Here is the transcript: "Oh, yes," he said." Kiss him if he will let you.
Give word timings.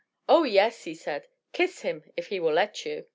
"Oh, 0.27 0.45
yes," 0.45 0.85
he 0.85 0.95
said." 0.95 1.27
Kiss 1.53 1.83
him 1.83 2.11
if 2.17 2.29
he 2.29 2.39
will 2.39 2.53
let 2.53 2.87
you. 2.87 3.05